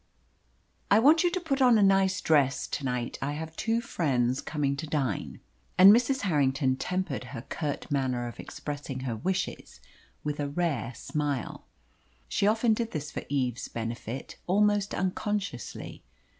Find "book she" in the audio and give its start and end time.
5.43-5.57